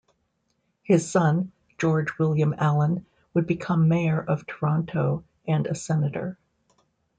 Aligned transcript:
His 0.81 1.07
son, 1.11 1.51
George 1.77 2.17
William 2.17 2.55
Allan, 2.57 3.05
would 3.35 3.45
become 3.45 3.87
mayor 3.87 4.19
of 4.19 4.47
Toronto 4.47 5.23
and 5.47 5.67
a 5.67 5.75
senator. 5.75 6.39